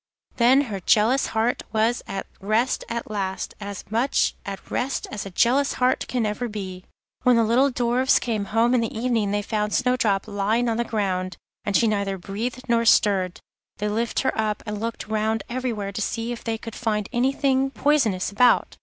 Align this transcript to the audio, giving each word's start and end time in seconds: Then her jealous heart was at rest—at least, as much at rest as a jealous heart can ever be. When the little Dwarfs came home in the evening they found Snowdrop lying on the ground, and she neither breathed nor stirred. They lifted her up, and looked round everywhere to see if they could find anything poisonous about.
Then 0.37 0.61
her 0.61 0.79
jealous 0.79 1.27
heart 1.27 1.61
was 1.71 2.01
at 2.07 2.25
rest—at 2.39 3.11
least, 3.11 3.53
as 3.59 3.85
much 3.91 4.33
at 4.47 4.71
rest 4.71 5.05
as 5.11 5.27
a 5.27 5.29
jealous 5.29 5.73
heart 5.73 6.07
can 6.07 6.25
ever 6.25 6.47
be. 6.47 6.85
When 7.21 7.35
the 7.35 7.43
little 7.43 7.69
Dwarfs 7.69 8.17
came 8.17 8.45
home 8.45 8.73
in 8.73 8.81
the 8.81 8.97
evening 8.97 9.29
they 9.29 9.43
found 9.43 9.73
Snowdrop 9.75 10.27
lying 10.27 10.67
on 10.69 10.77
the 10.77 10.83
ground, 10.83 11.37
and 11.65 11.77
she 11.77 11.85
neither 11.85 12.17
breathed 12.17 12.63
nor 12.67 12.83
stirred. 12.83 13.41
They 13.77 13.89
lifted 13.89 14.23
her 14.23 14.33
up, 14.35 14.63
and 14.65 14.79
looked 14.81 15.07
round 15.07 15.43
everywhere 15.47 15.91
to 15.91 16.01
see 16.01 16.31
if 16.31 16.43
they 16.43 16.57
could 16.57 16.73
find 16.75 17.07
anything 17.13 17.69
poisonous 17.69 18.31
about. 18.31 18.77